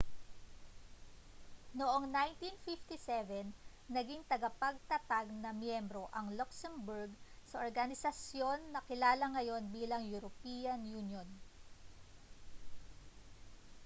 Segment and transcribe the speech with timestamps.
[1.77, 3.45] noong 1957
[3.95, 7.11] naging tagapagtatag na miyembro ang luxembourg
[7.49, 11.29] sa organisasyon na kilala ngayon bilang european union